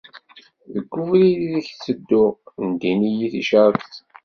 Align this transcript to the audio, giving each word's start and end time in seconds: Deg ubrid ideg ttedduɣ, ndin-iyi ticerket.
Deg 0.73 0.89
ubrid 1.01 1.41
ideg 1.45 1.67
ttedduɣ, 1.73 2.35
ndin-iyi 2.69 3.27
ticerket. 3.33 3.93